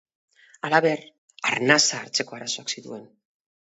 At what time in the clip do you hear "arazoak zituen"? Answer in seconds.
2.43-3.09